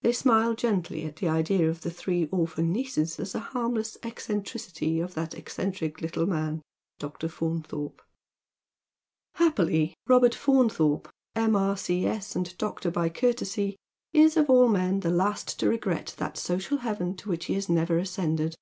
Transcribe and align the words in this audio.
They 0.00 0.12
smile 0.14 0.54
gently 0.54 1.04
at 1.04 1.16
the 1.16 1.28
idea 1.28 1.68
of 1.68 1.82
the 1.82 1.90
three 1.90 2.26
orphan 2.28 2.72
nieces 2.72 3.20
as 3.20 3.34
a 3.34 3.38
harmless 3.52 3.98
eccentricity 4.02 4.98
of 4.98 5.12
that 5.12 5.34
eccentric 5.34 6.00
little 6.00 6.24
man, 6.24 6.62
Dr. 6.98 7.28
Faunthorj^. 7.28 7.98
Happily 9.34 9.92
Robert 10.06 10.34
Faunthorpe, 10.34 11.10
M.R.C.S., 11.34 12.34
and 12.34 12.56
Dr. 12.56 12.90
by 12.90 13.10
courtesy, 13.10 13.76
is 14.14 14.38
of 14.38 14.48
all 14.48 14.68
men 14.68 15.00
the 15.00 15.10
last 15.10 15.58
to 15.60 15.68
regret 15.68 16.14
that 16.16 16.38
social 16.38 16.78
heaven 16.78 17.14
to 17.16 17.28
which 17.28 17.44
he 17.44 17.52
has 17.54 17.68
never 17.68 17.98
ascended. 17.98 18.54